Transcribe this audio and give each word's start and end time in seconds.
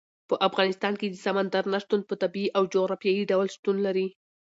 په 0.29 0.35
افغانستان 0.47 0.93
کې 0.99 1.07
د 1.09 1.15
سمندر 1.25 1.63
نه 1.73 1.79
شتون 1.83 2.01
په 2.05 2.13
طبیعي 2.21 2.49
او 2.57 2.63
جغرافیایي 2.73 3.23
ډول 3.31 3.47
شتون 3.55 3.75
لري. 3.85 4.07